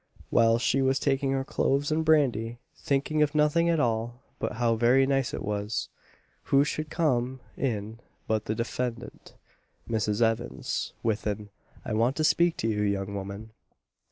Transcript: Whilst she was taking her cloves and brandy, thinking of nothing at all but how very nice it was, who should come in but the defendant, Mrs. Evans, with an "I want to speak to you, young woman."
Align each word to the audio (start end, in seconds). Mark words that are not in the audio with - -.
Whilst 0.31 0.65
she 0.65 0.81
was 0.81 0.97
taking 0.97 1.29
her 1.33 1.43
cloves 1.45 1.91
and 1.91 2.03
brandy, 2.03 2.57
thinking 2.75 3.21
of 3.21 3.35
nothing 3.35 3.69
at 3.69 3.79
all 3.79 4.19
but 4.39 4.53
how 4.53 4.75
very 4.75 5.05
nice 5.05 5.31
it 5.31 5.43
was, 5.45 5.89
who 6.45 6.63
should 6.63 6.89
come 6.89 7.39
in 7.55 7.99
but 8.27 8.45
the 8.45 8.55
defendant, 8.55 9.35
Mrs. 9.87 10.19
Evans, 10.19 10.93
with 11.03 11.27
an 11.27 11.51
"I 11.85 11.93
want 11.93 12.15
to 12.15 12.23
speak 12.23 12.57
to 12.57 12.67
you, 12.67 12.81
young 12.81 13.13
woman." 13.13 13.51